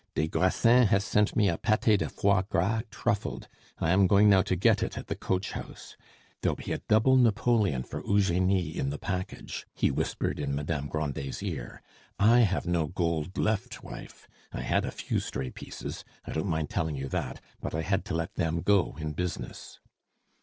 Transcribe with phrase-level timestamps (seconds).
[0.15, 3.47] Des Grassins has sent me a pate de foie gras truffled!
[3.77, 5.95] I am going now to get it at the coach office.
[6.41, 11.43] There'll be a double napoleon for Eugenie in the package," he whispered in Madame Grandet's
[11.43, 11.83] ear.
[12.17, 14.27] "I have no gold left, wife.
[14.51, 18.03] I had a few stray pieces I don't mind telling you that but I had
[18.05, 19.81] to let them go in business."